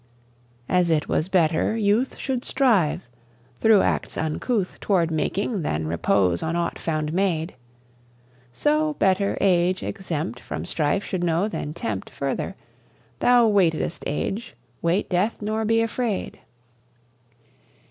As 0.67 0.89
it 0.89 1.07
was 1.07 1.29
better, 1.29 1.77
youth 1.77 2.17
Should 2.17 2.43
strive, 2.43 3.07
through 3.59 3.81
acts 3.83 4.17
uncouth, 4.17 4.79
Toward 4.79 5.11
making, 5.11 5.61
than 5.61 5.85
repose 5.85 6.41
on 6.41 6.55
aught 6.55 6.79
found 6.79 7.13
made: 7.13 7.53
So, 8.51 8.95
better, 8.95 9.37
age, 9.39 9.83
exempt 9.83 10.39
From 10.39 10.65
strife, 10.65 11.03
should 11.03 11.23
know, 11.23 11.47
than 11.47 11.75
tempt 11.75 12.09
Further. 12.09 12.55
Thou 13.19 13.45
waitedest 13.49 14.03
age: 14.07 14.55
wait 14.81 15.07
death 15.07 15.39
nor 15.39 15.65
be 15.65 15.81
afraid! 15.83 16.39